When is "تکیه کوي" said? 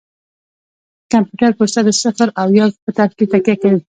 3.33-3.79